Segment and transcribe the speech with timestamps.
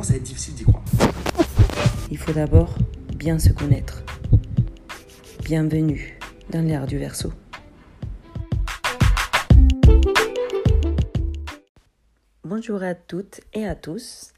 [0.00, 0.82] commence à être difficile d'y croire.
[2.10, 2.74] Il faut d'abord
[3.16, 4.02] bien se connaître.
[5.44, 6.18] Bienvenue
[6.48, 7.30] dans l'ère du verso.
[12.44, 14.32] Bonjour à toutes et à tous.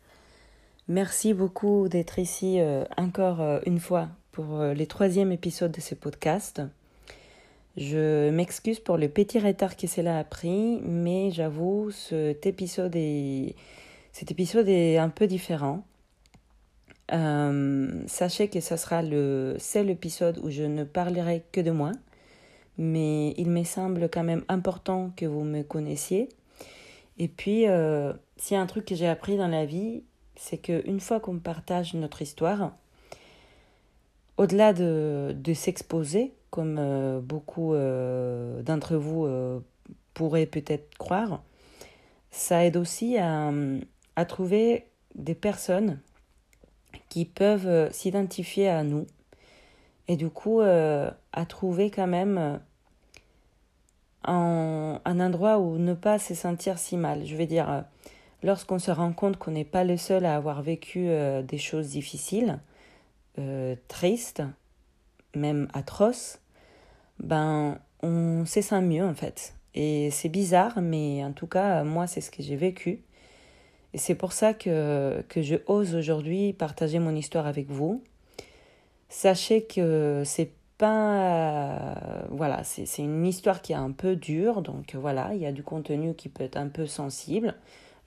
[0.88, 5.80] Merci beaucoup d'être ici euh, encore euh, une fois pour euh, les troisième épisode de
[5.80, 6.60] ce podcast.
[7.76, 13.54] Je m'excuse pour le petit retard que cela a pris, mais j'avoue, cet épisode est,
[14.12, 15.84] cet épisode est un peu différent.
[17.08, 21.92] sachez que ce sera le seul épisode où je ne parlerai que de moi,
[22.78, 26.28] mais il me semble quand même important que vous me connaissiez
[27.18, 30.02] et puis, euh, s'il y a un truc que j'ai appris dans la vie,
[30.36, 32.72] c'est qu'une fois qu'on partage notre histoire,
[34.38, 39.28] au-delà de, de s'exposer, comme euh, beaucoup euh, d'entre vous
[40.14, 41.42] pourraient peut-être croire,
[42.30, 43.52] ça aide aussi à,
[44.16, 46.00] à trouver des personnes
[47.08, 49.06] qui peuvent s'identifier à nous
[50.08, 52.60] et du coup à trouver quand même
[54.24, 57.24] un, un endroit où ne pas se sentir si mal.
[57.26, 57.80] Je veux dire, euh,
[58.42, 61.88] lorsqu'on se rend compte qu'on n'est pas le seul à avoir vécu euh, des choses
[61.88, 62.58] difficiles,
[63.38, 64.42] euh, tristes,
[65.34, 66.38] même atroces,
[67.18, 69.54] ben on se sent mieux en fait.
[69.74, 73.02] Et c'est bizarre, mais en tout cas, moi, c'est ce que j'ai vécu.
[73.94, 78.02] Et c'est pour ça que, que je ose aujourd'hui partager mon histoire avec vous.
[79.08, 81.94] Sachez que c'est euh,
[82.30, 85.62] voilà, c'est une histoire qui est un peu dure, donc voilà, il y a du
[85.62, 87.54] contenu qui peut être un peu sensible.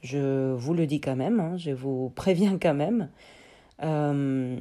[0.02, 3.10] Je vous le dis quand même, hein, je vous préviens quand même.
[3.84, 4.58] Euh,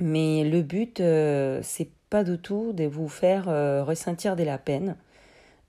[0.00, 3.46] mais le but, euh, c'est pas du tout de vous faire
[3.86, 4.96] ressentir de la peine.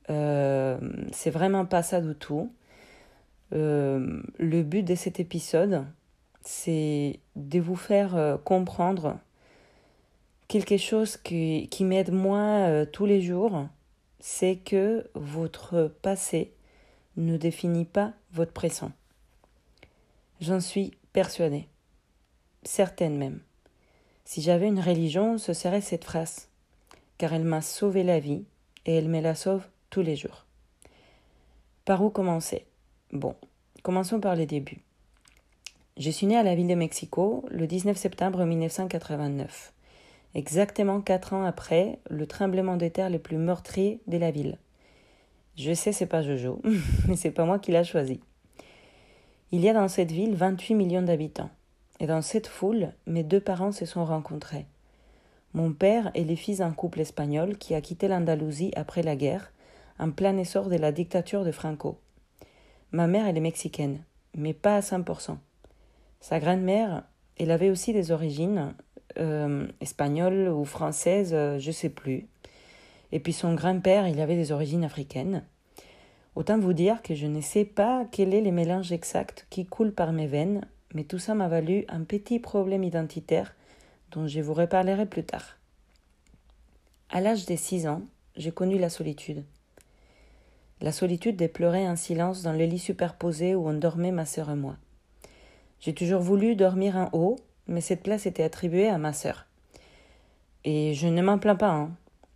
[0.07, 2.51] c'est vraiment pas ça du tout.
[3.51, 5.85] Le but de cet épisode,
[6.41, 9.19] c'est de vous faire comprendre
[10.51, 13.69] quelque chose qui, qui m'aide moi euh, tous les jours,
[14.19, 16.51] c'est que votre passé
[17.15, 18.91] ne définit pas votre présent.
[20.41, 21.69] J'en suis persuadée,
[22.63, 23.39] certaine même.
[24.25, 26.49] Si j'avais une religion, ce serait cette phrase,
[27.17, 28.43] car elle m'a sauvé la vie
[28.85, 30.45] et elle me la sauve tous les jours.
[31.85, 32.65] Par où commencer?
[33.11, 33.35] Bon,
[33.83, 34.81] commençons par les débuts.
[35.97, 39.73] Je suis née à la ville de Mexico le 19 septembre 1989
[40.35, 44.57] exactement quatre ans après le tremblement de terre le plus meurtrier de la ville.
[45.57, 46.61] Je sais, c'est pas Jojo,
[47.07, 48.21] mais c'est pas moi qui l'a choisi.
[49.51, 51.49] Il y a dans cette ville 28 millions d'habitants.
[51.99, 54.65] Et dans cette foule, mes deux parents se sont rencontrés.
[55.53, 59.51] Mon père est le fils d'un couple espagnol qui a quitté l'Andalousie après la guerre,
[59.99, 61.99] en plein essor de la dictature de Franco.
[62.91, 64.03] Ma mère, elle est mexicaine,
[64.35, 65.37] mais pas à 100%.
[66.19, 67.03] Sa grand-mère,
[67.37, 68.73] elle avait aussi des origines
[69.17, 72.27] euh, espagnole ou française, euh, je sais plus.
[73.11, 75.43] Et puis son grand-père, il avait des origines africaines.
[76.35, 79.93] Autant vous dire que je ne sais pas quel est le mélange exact qui coule
[79.93, 83.53] par mes veines, mais tout ça m'a valu un petit problème identitaire
[84.11, 85.57] dont je vous reparlerai plus tard.
[87.09, 88.03] À l'âge de six ans,
[88.37, 89.43] j'ai connu la solitude.
[90.81, 94.49] La solitude de pleurer en silence dans le lit superposé où on dormait ma sœur
[94.49, 94.77] et moi.
[95.79, 97.35] J'ai toujours voulu dormir en haut,
[97.67, 99.45] mais cette place était attribuée à ma sœur.
[100.63, 101.91] Et je ne m'en plains pas, hein.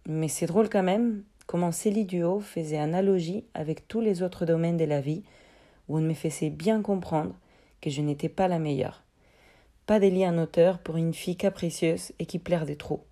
[0.05, 4.77] mais c'est drôle quand même comment Célie Duo faisait analogie avec tous les autres domaines
[4.77, 5.23] de la vie
[5.87, 7.33] où on me faisait bien comprendre
[7.81, 9.03] que je n'étais pas la meilleure.
[9.87, 13.03] Pas des liens en auteur pour une fille capricieuse et qui des trop.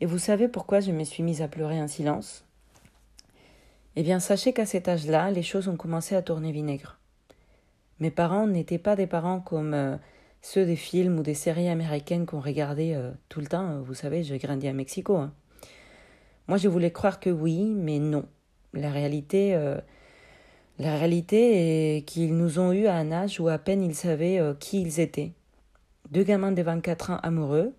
[0.00, 2.44] Et vous savez pourquoi je me suis mise à pleurer en silence?
[3.96, 6.98] Eh bien, sachez qu'à cet âge-là, les choses ont commencé à tourner vinaigre.
[7.98, 9.96] Mes parents n'étaient pas des parents comme euh,
[10.42, 13.80] ceux des films ou des séries américaines qu'on regardait euh, tout le temps.
[13.82, 15.16] Vous savez, j'ai grandi à Mexico.
[15.16, 15.34] Hein.
[16.46, 18.24] Moi, je voulais croire que oui, mais non.
[18.72, 19.78] La réalité, euh,
[20.78, 24.40] la réalité est qu'ils nous ont eu à un âge où à peine ils savaient
[24.60, 25.32] qui ils étaient.
[26.10, 27.74] Deux gamins de 24 ans amoureux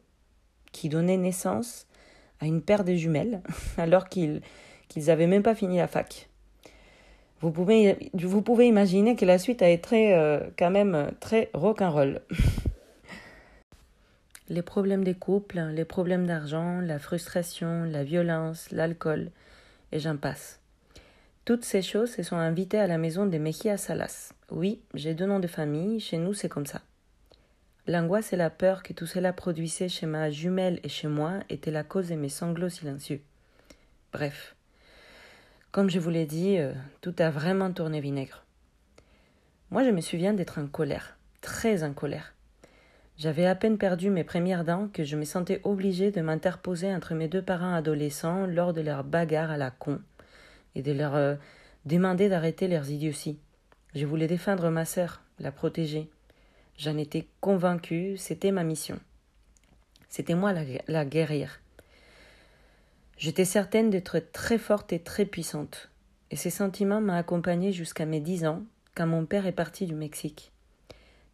[0.73, 1.87] qui donnaient naissance
[2.41, 3.41] à une paire de jumelles
[3.77, 4.41] alors qu'ils
[4.91, 6.27] qu'ils n'avaient même pas fini la fac.
[7.39, 12.21] Vous pouvez, vous pouvez imaginer que la suite a été euh, quand même très rock'n'roll.
[14.49, 19.31] les problèmes des couples, les problèmes d'argent, la frustration, la violence, l'alcool,
[19.93, 20.59] et j'en passe.
[21.45, 24.33] Toutes ces choses se sont invitées à la maison de Mejia Salas.
[24.51, 26.81] Oui, j'ai deux noms de famille, chez nous c'est comme ça.
[27.87, 31.71] L'angoisse et la peur que tout cela produisait chez ma jumelle et chez moi étaient
[31.71, 33.21] la cause de mes sanglots silencieux.
[34.13, 34.55] Bref,
[35.71, 38.43] comme je vous l'ai dit, euh, tout a vraiment tourné vinaigre.
[39.69, 42.33] Moi, je me souviens d'être en colère, très en colère.
[43.17, 47.13] J'avais à peine perdu mes premières dents que je me sentais obligée de m'interposer entre
[47.13, 50.01] mes deux parents adolescents lors de leur bagarre à la con
[50.75, 51.35] et de leur euh,
[51.85, 53.39] demander d'arrêter leurs idioties.
[53.93, 56.09] Je voulais défendre ma sœur, la protéger.
[56.77, 58.99] J'en étais convaincue, c'était ma mission.
[60.09, 60.51] C'était moi
[60.87, 61.60] la, guerrière.
[63.21, 65.91] J'étais certaine d'être très forte et très puissante.
[66.31, 68.63] Et ces sentiments m'ont accompagnée jusqu'à mes dix ans,
[68.95, 70.51] quand mon père est parti du Mexique.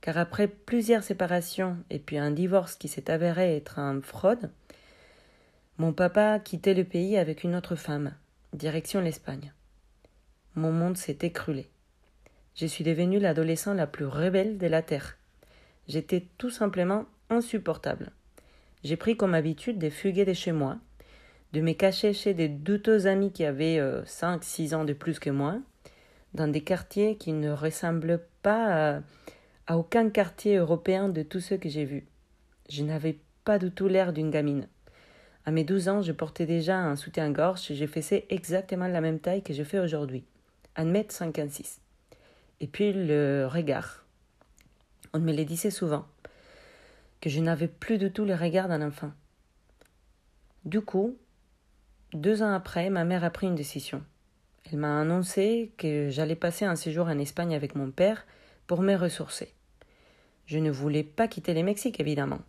[0.01, 4.51] Car après plusieurs séparations et puis un divorce qui s'est avéré être un fraude,
[5.77, 8.13] mon papa a quitté le pays avec une autre femme,
[8.51, 9.53] direction l'Espagne.
[10.55, 11.69] Mon monde s'est écroulé.
[12.55, 15.15] Je suis devenue l'adolescent la plus rebelle de la Terre.
[15.87, 18.11] J'étais tout simplement insupportable.
[18.83, 20.79] J'ai pris comme habitude de fuguer de chez moi,
[21.53, 25.19] de me cacher chez des douteux amis qui avaient euh, cinq, six ans de plus
[25.19, 25.59] que moi,
[26.33, 29.01] dans des quartiers qui ne ressemblent pas
[29.67, 32.05] à, aucun quartier européen de tous ceux que j'ai vus.
[32.69, 34.67] Je n'avais pas du tout l'air d'une gamine.
[35.45, 39.19] À mes douze ans, je portais déjà un soutien-gorge et j'ai fessé exactement la même
[39.19, 40.25] taille que je fais aujourd'hui,
[40.77, 41.77] 1m56.
[42.59, 44.05] Et puis le regard.
[45.13, 46.05] On me le disait souvent,
[47.21, 49.11] que je n'avais plus du tout le regard d'un enfant.
[50.65, 51.17] Du coup,
[52.13, 54.01] deux ans après, ma mère a pris une décision.
[54.71, 58.25] Elle m'a annoncé que j'allais passer un séjour en Espagne avec mon père
[58.65, 59.53] pour me ressourcer.
[60.45, 62.39] Je ne voulais pas quitter le Mexique, évidemment,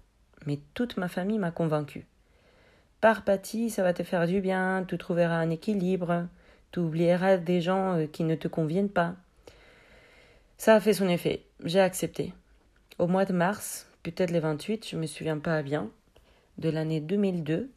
[0.46, 2.06] mais toute ma famille m'a convaincue.
[3.00, 6.26] Pars, Patty, ça va te faire du bien, tu trouveras un équilibre,
[6.72, 9.14] tu oublieras des gens euh, qui ne te conviennent pas.
[10.56, 12.32] Ça a fait son effet, j'ai accepté.
[12.98, 15.90] Au mois de mars, peut-être le 28, je me souviens pas bien,
[16.58, 17.70] de l'année 2002,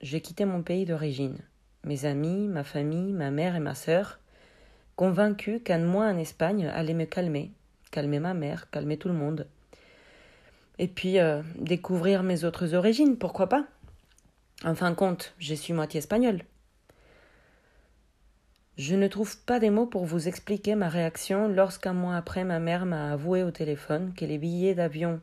[0.00, 1.38] j'ai quitté mon pays d'origine.
[1.84, 4.18] Mes amis, ma famille, ma mère et ma sœur,
[4.96, 7.52] convaincus qu'un mois en Espagne allait me calmer,
[7.90, 9.46] calmer ma mère, calmer tout le monde.
[10.78, 13.66] Et puis euh, découvrir mes autres origines, pourquoi pas?
[14.64, 16.42] En fin de compte, je suis moitié espagnole.
[18.78, 22.58] Je ne trouve pas des mots pour vous expliquer ma réaction lorsqu'un mois après ma
[22.58, 25.20] mère m'a avoué au téléphone que les billets d'avion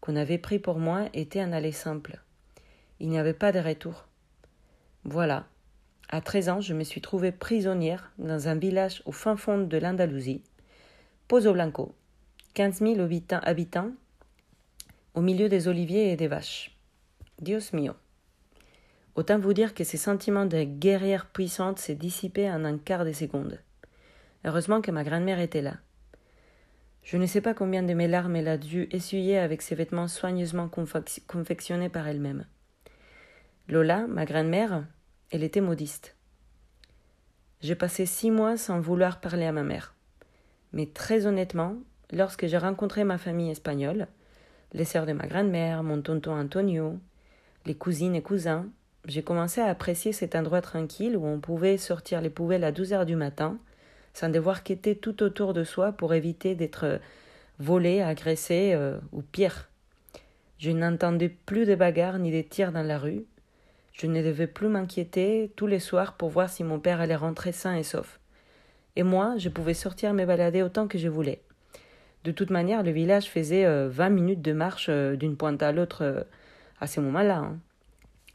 [0.00, 2.20] qu'on avait pris pour moi étaient un aller simple.
[2.98, 4.05] Il n'y avait pas de retour.
[5.08, 5.46] Voilà.
[6.08, 9.78] À 13 ans, je me suis trouvée prisonnière dans un village au fin fond de
[9.78, 10.42] l'Andalousie,
[11.28, 11.94] Pozo Blanco,
[12.54, 13.08] 15 000
[13.42, 13.92] habitants,
[15.14, 16.76] au milieu des oliviers et des vaches.
[17.40, 17.92] Dios mio.
[19.14, 23.12] Autant vous dire que ces sentiments de guerrière puissante s'est dissipé en un quart de
[23.12, 23.60] seconde.
[24.44, 25.76] Heureusement que ma grand-mère était là.
[27.04, 30.08] Je ne sais pas combien de mes larmes elle a dû essuyer avec ses vêtements
[30.08, 30.68] soigneusement
[31.28, 32.44] confectionnés par elle-même.
[33.68, 34.84] Lola, ma grand-mère,
[35.30, 36.14] elle était modiste.
[37.60, 39.94] J'ai passé six mois sans vouloir parler à ma mère.
[40.72, 41.76] Mais très honnêtement,
[42.12, 44.06] lorsque j'ai rencontré ma famille espagnole,
[44.72, 46.98] les sœurs de ma grand-mère, mon tonton Antonio,
[47.64, 48.66] les cousines et cousins,
[49.06, 52.92] j'ai commencé à apprécier cet endroit tranquille où on pouvait sortir les poubelles à 12
[52.92, 53.58] heures du matin,
[54.14, 57.00] sans devoir quêter tout autour de soi pour éviter d'être
[57.58, 59.68] volé, agressé euh, ou pire.
[60.58, 63.24] Je n'entendais plus de bagarres ni de tirs dans la rue,
[63.96, 67.52] je ne devais plus m'inquiéter tous les soirs pour voir si mon père allait rentrer
[67.52, 68.20] sain et sauf.
[68.94, 71.40] Et moi, je pouvais sortir me balader autant que je voulais.
[72.24, 75.72] De toute manière, le village faisait euh, vingt minutes de marche euh, d'une pointe à
[75.72, 76.22] l'autre euh,
[76.78, 77.38] à ce moment-là.
[77.38, 77.58] Hein.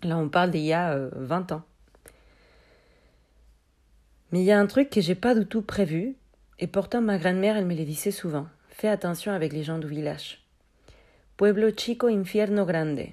[0.01, 1.61] Là, on parle d'il y a vingt ans.
[4.31, 6.15] Mais il y a un truc que j'ai pas du tout prévu,
[6.57, 8.47] et pourtant ma grand-mère, elle me le disait souvent.
[8.69, 10.43] Fais attention avec les gens du village.
[11.37, 13.11] Pueblo chico, infierno grande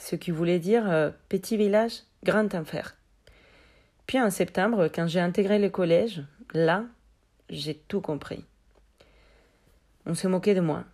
[0.00, 2.96] ce qui voulait dire euh, petit village, grand enfer.
[4.06, 6.84] Puis en septembre, quand j'ai intégré le collège, là,
[7.50, 8.44] j'ai tout compris.
[10.06, 10.84] On se moquait de moi,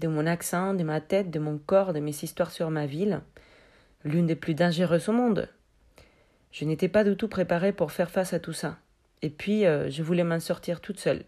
[0.00, 3.20] de mon accent, de ma tête, de mon corps, de mes histoires sur ma ville,
[4.04, 5.48] l'une des plus dangereuses au monde.
[6.50, 8.78] Je n'étais pas du tout préparée pour faire face à tout ça.
[9.20, 11.24] Et puis, euh, je voulais m'en sortir toute seule.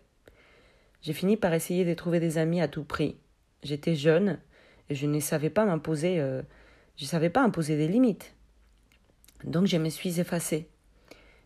[1.03, 3.19] J'ai fini par essayer de trouver des amis à tout prix.
[3.63, 4.39] J'étais jeune
[4.89, 6.43] et je ne savais pas m'imposer euh,
[7.01, 8.35] je ne savais pas imposer des limites.
[9.45, 10.69] Donc je me suis effacée.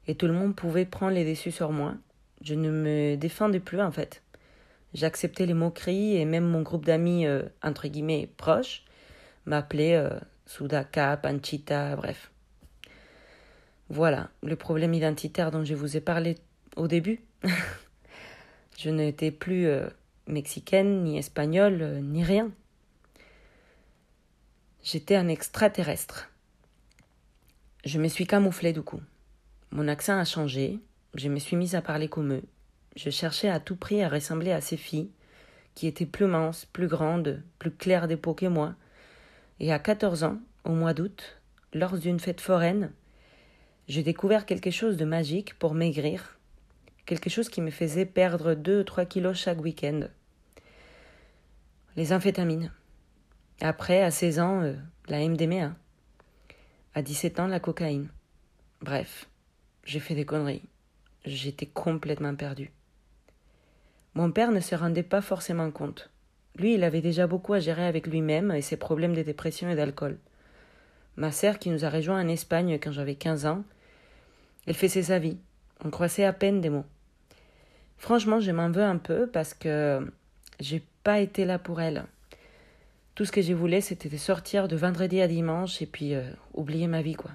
[0.08, 1.94] Et tout le monde pouvait prendre les déçus sur moi.
[2.42, 4.20] Je ne me défendais plus en fait.
[4.94, 8.82] J'acceptais les moqueries et même mon groupe d'amis, euh, entre guillemets, proches,
[9.46, 10.10] m'appelait euh,
[10.46, 12.32] Sudaka, Panchita, bref.
[13.88, 16.36] Voilà, le problème identitaire dont je vous ai parlé
[16.74, 17.20] au début.
[18.76, 19.86] je n'étais plus euh,
[20.26, 22.50] mexicaine, ni espagnole, ni rien.
[24.84, 26.28] J'étais un extraterrestre.
[27.86, 29.00] Je me suis camouflé du coup.
[29.70, 30.78] Mon accent a changé,
[31.14, 32.42] je me suis mise à parler comme eux.
[32.94, 35.08] Je cherchais à tout prix à ressembler à ces filles,
[35.74, 38.74] qui était plus mince, plus grande, plus claire des que moi.
[39.58, 41.40] Et à 14 ans, au mois d'août,
[41.72, 42.92] lors d'une fête foraine,
[43.88, 46.38] j'ai découvert quelque chose de magique pour maigrir,
[47.06, 50.08] quelque chose qui me faisait perdre 2-3 kilos chaque week-end.
[51.96, 52.70] Les amphétamines.
[53.60, 54.74] Après, à 16 ans, euh,
[55.08, 55.74] la MDMA.
[56.94, 58.08] À 17 ans, la cocaïne.
[58.82, 59.28] Bref,
[59.84, 60.68] j'ai fait des conneries.
[61.24, 62.70] J'étais complètement perdue.
[64.14, 66.10] Mon père ne se rendait pas forcément compte.
[66.56, 69.74] Lui, il avait déjà beaucoup à gérer avec lui-même et ses problèmes de dépression et
[69.74, 70.18] d'alcool.
[71.16, 73.64] Ma sœur, qui nous a rejoints en Espagne quand j'avais 15 ans,
[74.66, 75.38] elle faisait sa vie.
[75.84, 76.84] On croissait à peine des mots.
[77.98, 80.06] Franchement, je m'en veux un peu parce que
[80.60, 82.04] j'ai pas été là pour elle.
[83.14, 86.28] Tout ce que je voulais, c'était de sortir de vendredi à dimanche et puis euh,
[86.52, 87.30] oublier ma vie, quoi.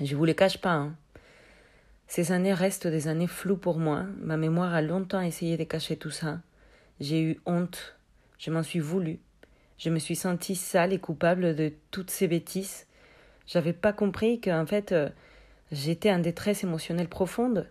[0.00, 0.96] Je vous les cache pas, hein.
[2.06, 4.04] Ces années restent des années floues pour moi.
[4.20, 6.40] Ma mémoire a longtemps essayé de cacher tout ça.
[6.98, 7.96] J'ai eu honte.
[8.38, 9.20] Je m'en suis voulu.
[9.78, 12.86] Je me suis sentie sale et coupable de toutes ces bêtises.
[13.46, 15.08] J'avais pas compris qu'en fait, euh,
[15.70, 17.68] j'étais en détresse émotionnelle profonde.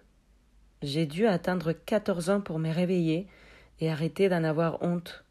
[0.84, 3.28] J'ai dû atteindre 14 ans pour me réveiller
[3.82, 5.26] et arrêter d'en avoir honte,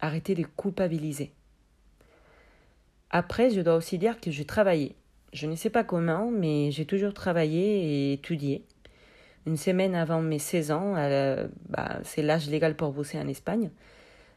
[0.00, 1.32] arrêter de culpabiliser.
[3.10, 4.96] Après, je dois aussi dire que j'ai travaillé.
[5.32, 8.64] Je ne sais pas comment, mais j'ai toujours travaillé et étudié.
[9.46, 10.94] Une semaine avant mes 16 ans,
[11.68, 13.70] bah, c'est l'âge légal pour bosser en Espagne,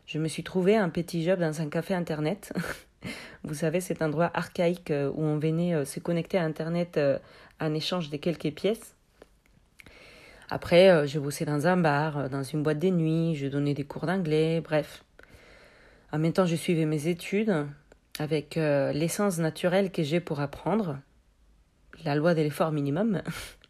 [0.09, 2.51] je me suis trouvé un petit job dans un café internet.
[3.43, 7.19] Vous savez, cet endroit archaïque euh, où on venait euh, se connecter à internet euh,
[7.61, 8.95] en échange de quelques pièces.
[10.49, 14.07] Après, je bossais dans un bar, dans une boîte de nuit, je donnais des cours
[14.07, 15.03] d'anglais, bref.
[16.11, 17.67] En même temps, je suivais mes études
[18.17, 20.97] avec euh, l'essence naturelle que j'ai pour apprendre,
[22.03, 23.21] la loi de l'effort minimum.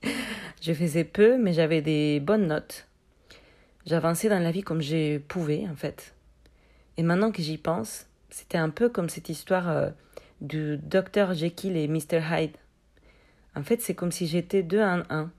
[0.62, 2.88] je faisais peu, mais j'avais des bonnes notes.
[3.86, 6.16] J'avançais dans la vie comme je pouvais, en fait.
[6.96, 9.90] Et maintenant que j'y pense, c'était un peu comme cette histoire euh,
[10.40, 12.22] du docteur Jekyll et Mr.
[12.32, 12.56] Hyde.
[13.56, 15.32] En fait, c'est comme si j'étais deux en un.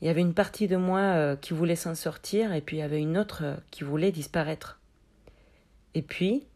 [0.00, 2.80] Il y avait une partie de moi euh, qui voulait s'en sortir et puis il
[2.80, 4.80] y avait une autre qui voulait disparaître.
[5.94, 6.46] Et puis,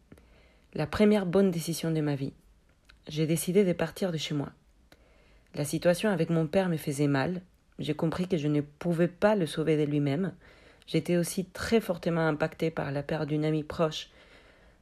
[0.73, 2.33] la première bonne décision de ma vie.
[3.07, 4.51] J'ai décidé de partir de chez moi.
[5.55, 7.41] La situation avec mon père me faisait mal.
[7.79, 10.33] J'ai compris que je ne pouvais pas le sauver de lui-même.
[10.87, 14.09] J'étais aussi très fortement impactée par la perte d'une amie proche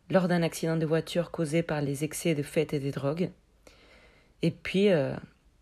[0.10, 3.32] lors d'un accident de voiture causé par les excès de fêtes et de drogues.
[4.42, 5.16] Et puis, euh,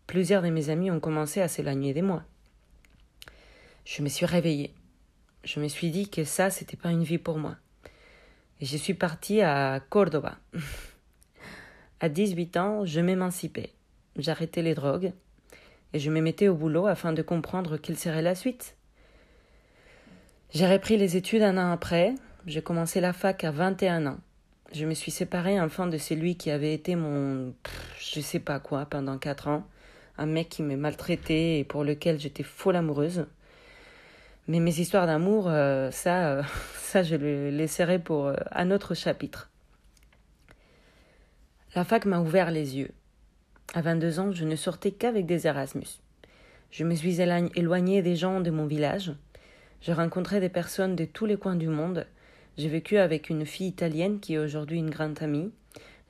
[0.06, 2.24] plusieurs de mes amis ont commencé à s'éloigner de moi
[3.84, 4.72] je me suis réveillée.
[5.44, 7.56] Je me suis dit que ça, c'était pas une vie pour moi.
[8.60, 10.38] Et je suis partie à Cordoba.
[12.00, 13.70] à 18 ans, je m'émancipais.
[14.16, 15.12] J'arrêtais les drogues
[15.92, 18.76] et je me mettais au boulot afin de comprendre quelle serait la suite.
[20.52, 22.14] J'ai repris les études un an après.
[22.46, 24.18] J'ai commencé la fac à 21 ans.
[24.72, 27.54] Je me suis séparée enfin de celui qui avait été mon
[27.98, 29.66] je sais pas quoi pendant quatre ans,
[30.18, 33.26] un mec qui me maltraitait et pour lequel j'étais folle amoureuse.
[34.46, 36.42] Mais mes histoires d'amour, euh, ça, euh,
[36.74, 39.50] ça, je le laisserai pour euh, un autre chapitre.
[41.74, 42.90] La fac m'a ouvert les yeux.
[43.72, 46.00] À 22 ans, je ne sortais qu'avec des Erasmus.
[46.70, 49.12] Je me suis éloignée des gens de mon village.
[49.80, 52.06] Je rencontrais des personnes de tous les coins du monde.
[52.58, 55.52] J'ai vécu avec une fille italienne qui est aujourd'hui une grande amie.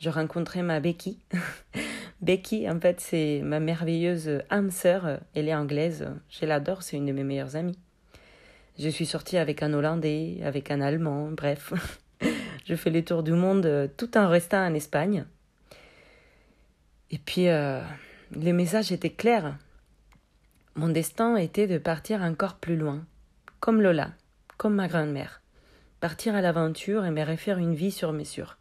[0.01, 1.19] Je rencontrais ma Becky.
[2.21, 5.21] Becky, en fait, c'est ma merveilleuse âme sœur.
[5.35, 6.09] Elle est anglaise.
[6.29, 7.79] Je l'adore, c'est une de mes meilleures amies.
[8.79, 11.73] Je suis sortie avec un Hollandais, avec un Allemand, bref.
[12.65, 15.27] je fais les tours du monde euh, tout en restant en Espagne.
[17.13, 17.81] Et puis, euh,
[18.33, 19.57] les messages étaient clairs.
[20.75, 23.07] Mon destin était de partir encore plus loin,
[23.61, 24.11] comme Lola,
[24.57, 25.41] comme ma grand-mère.
[26.01, 28.59] Partir à l'aventure et me refaire une vie sur mesure.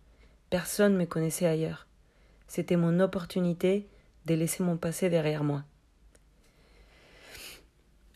[0.52, 1.88] Personne ne me connaissait ailleurs.
[2.48, 3.88] C'était mon opportunité
[4.28, 5.64] de laisser mon passé derrière moi.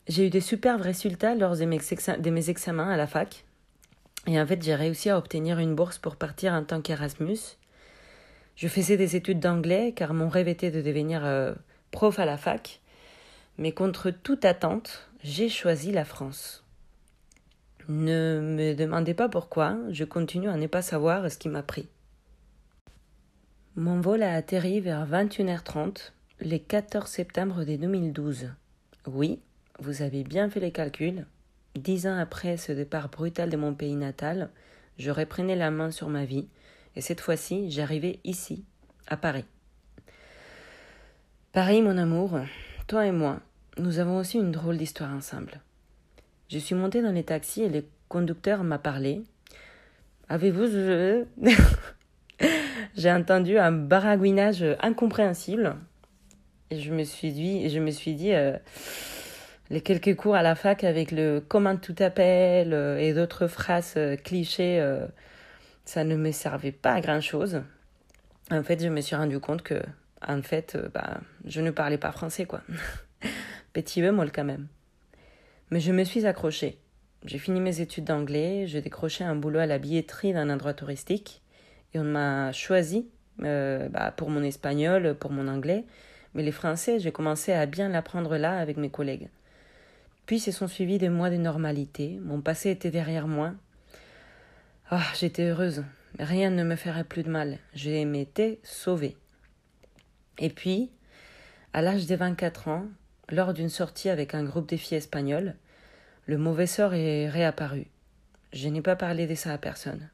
[0.08, 3.44] J'ai eu des superbes résultats lors de mes, examens à la fac.
[4.26, 7.58] Et en fait, j'ai réussi à obtenir une bourse pour partir en tant qu'Erasmus.
[8.56, 11.54] Je faisais des études d'anglais car mon rêve était de devenir euh,
[11.90, 12.80] prof à la fac.
[13.58, 16.64] Mais contre toute attente, j'ai choisi la France.
[17.88, 21.88] Ne me demandez pas pourquoi, je continue à ne pas savoir ce qui m'a pris.
[23.76, 28.50] Mon vol a atterri vers 21h30 le 14 septembre 2012.
[29.06, 29.40] Oui,
[29.78, 31.26] vous avez bien fait les calculs.
[31.74, 34.50] Dix ans après ce départ brutal de mon pays natal,
[34.98, 36.48] je reprenais la main sur ma vie,
[36.96, 38.64] et cette fois-ci, j'arrivais ici,
[39.06, 39.44] à Paris.
[41.52, 42.38] Paris, mon amour,
[42.88, 43.40] toi et moi,
[43.76, 45.60] nous avons aussi une drôle d'histoire ensemble.
[46.48, 49.22] Je suis montée dans les taxis et le conducteur m'a parlé.
[50.28, 50.66] Avez-vous...
[52.96, 55.76] J'ai entendu un baragouinage incompréhensible.
[56.70, 58.56] Et je me suis dit, je me suis dit euh,
[59.70, 63.94] les quelques cours à la fac avec le comment tout appelle euh, et d'autres phrases
[63.96, 64.82] euh, clichés,
[65.84, 67.62] ça ne me servait pas à grand chose.
[68.50, 69.82] En fait, je me suis rendu compte que,
[70.26, 72.62] en fait, bah, je ne parlais pas français, quoi.
[73.72, 74.68] Petit bémol quand même.
[75.70, 76.78] Mais je me suis accrochée.
[77.24, 81.42] J'ai fini mes études d'anglais, j'ai décroché un boulot à la billetterie d'un endroit touristique
[81.92, 83.08] et on m'a choisi
[83.42, 85.84] euh, bah, pour mon espagnol, pour mon anglais,
[86.34, 89.28] mais les français, j'ai commencé à bien l'apprendre là avec mes collègues.
[90.28, 93.54] Puis se sont suivis des mois de normalité, mon passé était derrière moi.
[94.90, 95.84] Ah, j'étais heureuse,
[96.18, 99.16] rien ne me ferait plus de mal, j'ai m'étais sauvée.
[100.36, 100.90] Et puis,
[101.72, 102.84] à l'âge de 24 ans,
[103.30, 105.54] lors d'une sortie avec un groupe de filles espagnoles,
[106.26, 107.86] le mauvais sort est réapparu.
[108.52, 110.10] Je n'ai pas parlé de ça à personne.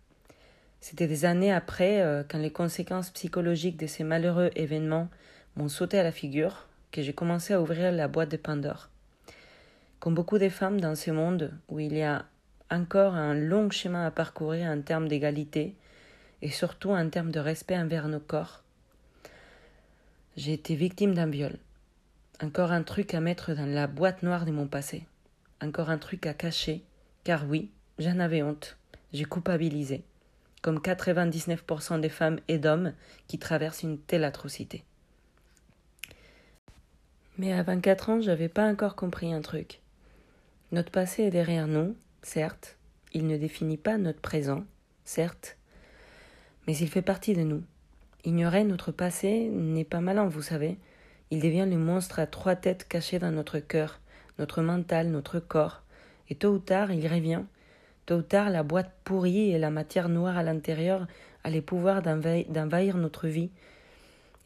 [0.81, 5.09] C'était des années après, euh, quand les conséquences psychologiques de ces malheureux événements
[5.57, 8.91] m'ont sauté à la figure, que j'ai commencé à ouvrir la boîte de Pandore.
[10.05, 12.27] Comme beaucoup de femmes dans ce monde où il y a
[12.71, 15.75] encore un long chemin à parcourir en termes d'égalité
[16.43, 18.63] et surtout en termes de respect envers nos corps,
[20.37, 21.57] j'ai été victime d'un viol.
[22.43, 25.07] Encore un truc à mettre dans la boîte noire de mon passé.
[25.63, 26.85] Encore un truc à cacher,
[27.25, 28.77] car oui, j'en avais honte.
[29.15, 30.05] J'ai culpabilisé
[30.61, 32.93] comme 99% des femmes et d'hommes
[33.27, 34.85] qui traversent une telle atrocité.
[37.39, 39.81] Mais à 24 ans, j'avais pas encore compris un truc.
[40.73, 42.79] Notre passé est derrière nous, certes,
[43.13, 44.65] il ne définit pas notre présent,
[45.05, 45.57] certes,
[46.67, 47.63] mais il fait partie de nous.
[48.25, 50.79] Ignorer notre passé n'est pas malin, vous savez.
[51.31, 54.01] Il devient le monstre à trois têtes caché dans notre cœur,
[54.39, 55.83] notre mental, notre corps,
[56.29, 57.43] et tôt ou tard il revient
[58.07, 61.07] Tôt ou tard, la boîte pourrie et la matière noire à l'intérieur
[61.43, 63.51] a les pouvoirs d'envahir notre vie.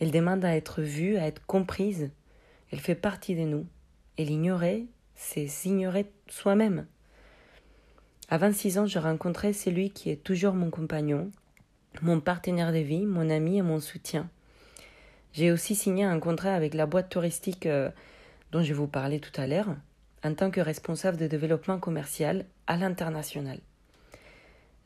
[0.00, 2.10] Elle demande à être vue, à être comprise.
[2.70, 3.66] Elle fait partie de nous.
[4.16, 4.86] Et l'ignorer,
[5.18, 6.86] c'est s'ignorer soi-même.
[8.30, 11.30] À 26 ans, je rencontrais celui qui est toujours mon compagnon,
[12.02, 14.30] mon partenaire de vie, mon ami et mon soutien.
[15.32, 17.90] J'ai aussi signé un contrat avec la boîte touristique euh,
[18.52, 19.74] dont je vous parlais tout à l'heure
[20.24, 23.58] en tant que responsable de développement commercial à l'international.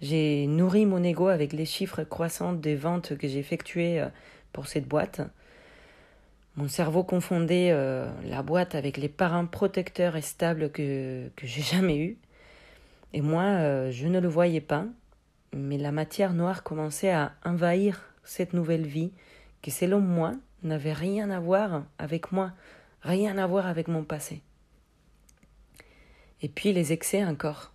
[0.00, 4.08] J'ai nourri mon ego avec les chiffres croissants des ventes que j'ai effectuées euh,
[4.52, 5.20] pour cette boîte.
[6.56, 11.62] Mon cerveau confondait euh, la boîte avec les parents protecteurs et stables que, que j'ai
[11.76, 12.18] jamais eus.
[13.14, 14.84] Et moi, euh, je ne le voyais pas,
[15.54, 19.12] mais la matière noire commençait à envahir cette nouvelle vie
[19.62, 22.52] qui, selon moi, n'avait rien à voir avec moi,
[23.00, 24.42] rien à voir avec mon passé.
[26.42, 27.72] Et puis les excès encore,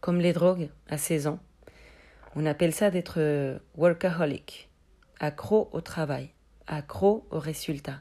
[0.00, 1.38] comme les drogues à 16 ans.
[2.36, 4.68] On appelle ça d'être workaholic,
[5.20, 6.30] accro au travail,
[6.66, 8.00] accro aux résultats,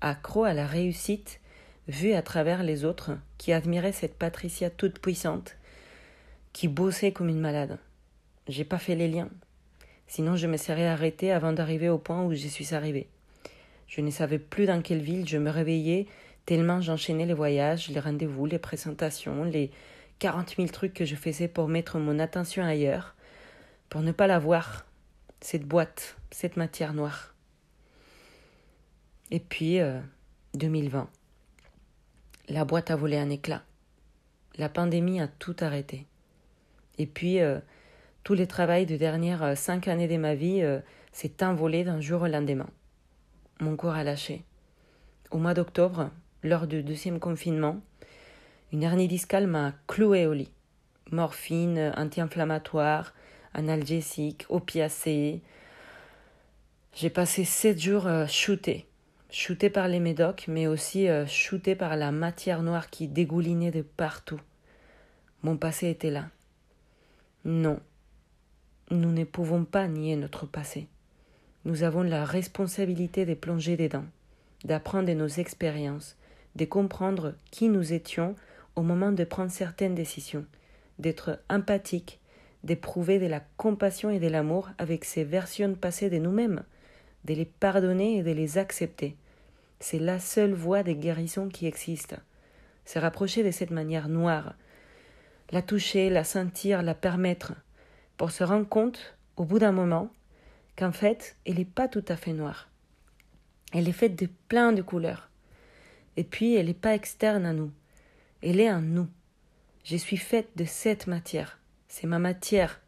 [0.00, 1.40] accro à la réussite
[1.88, 5.56] vue à travers les autres qui admiraient cette Patricia toute puissante
[6.52, 7.78] qui bossait comme une malade.
[8.46, 9.30] J'ai pas fait les liens.
[10.06, 13.08] Sinon, je me serais arrêté avant d'arriver au point où je suis arrivé.
[13.86, 16.06] Je ne savais plus dans quelle ville je me réveillais
[16.46, 19.70] tellement j'enchaînais les voyages, les rendez-vous, les présentations, les
[20.18, 23.14] quarante mille trucs que je faisais pour mettre mon attention ailleurs,
[23.90, 24.86] pour ne pas la voir,
[25.40, 27.34] cette boîte, cette matière noire.
[29.30, 29.78] Et puis,
[30.54, 31.04] 2020, euh,
[32.48, 33.62] la boîte a volé un éclat.
[34.56, 36.06] La pandémie a tout arrêté.
[36.98, 37.58] Et puis, euh,
[38.24, 40.62] tous les travaux de dernières euh, cinq années de ma vie
[41.12, 42.68] s'est envolé d'un jour au lendemain.
[43.60, 44.44] Mon corps a lâché.
[45.30, 46.10] Au mois d'octobre,
[46.42, 47.80] lors du deuxième confinement,
[48.72, 50.52] une hernie discale m'a cloué au lit.
[51.10, 53.14] Morphine, anti-inflammatoire,
[53.54, 55.42] analgésique, opiacés.
[56.94, 58.26] J'ai passé sept jours euh,
[59.30, 59.70] shooté.
[59.70, 64.40] Par les médocs, mais aussi euh, shooté par la matière noire qui dégoulinait de partout.
[65.42, 66.28] Mon passé était là.
[67.44, 67.80] Non,
[68.90, 70.88] nous ne pouvons pas nier notre passé.
[71.64, 74.04] Nous avons la responsabilité de plonger dedans,
[74.64, 76.16] d'apprendre de nos expériences,
[76.56, 78.34] de comprendre qui nous étions
[78.76, 80.44] au moment de prendre certaines décisions,
[80.98, 82.20] d'être empathique,
[82.64, 86.64] d'éprouver de la compassion et de l'amour avec ces versions passées de nous-mêmes,
[87.24, 89.16] de les pardonner et de les accepter.
[89.80, 92.16] C'est la seule voie de guérison qui existe.
[92.84, 94.54] Se rapprocher de cette manière noire,
[95.50, 97.54] la toucher, la sentir, la permettre,
[98.16, 100.10] pour se rendre compte, au bout d'un moment,
[100.76, 102.68] qu'en fait, elle n'est pas tout à fait noire.
[103.72, 105.28] Elle est faite de plein de couleurs.
[106.16, 107.70] Et puis, elle n'est pas externe à nous.
[108.42, 109.08] Elle est en nous.
[109.84, 111.58] Je suis faite de cette matière.
[111.88, 112.80] C'est ma matière.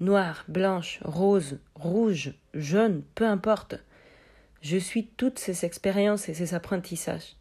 [0.00, 3.74] Noire, blanche, rose, rouge, jaune, peu importe.
[4.60, 7.34] Je suis toutes ces expériences et ces apprentissages.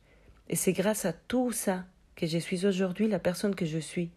[0.50, 4.12] Et c'est grâce à tout ça que je suis aujourd'hui la personne que je suis.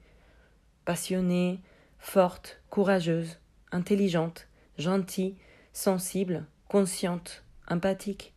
[0.87, 1.61] Passionnée,
[1.98, 3.38] forte, courageuse,
[3.72, 4.48] intelligente,
[4.79, 5.37] gentille,
[5.74, 8.33] sensible, consciente, empathique.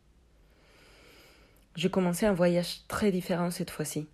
[1.76, 4.06] J'ai commencé un voyage très différent cette fois-ci.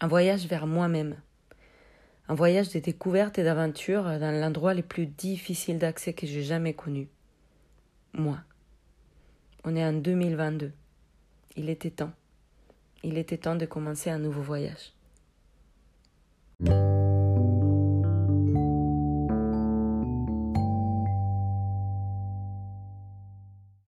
[0.00, 1.16] Un voyage vers moi-même.
[2.28, 6.74] Un voyage de découverte et d'aventure dans l'endroit le plus difficile d'accès que j'ai jamais
[6.74, 7.08] connu.
[8.12, 8.38] Moi.
[9.64, 10.72] On est en 2022.
[11.56, 12.12] Il était temps.
[13.04, 14.95] Il était temps de commencer un nouveau voyage.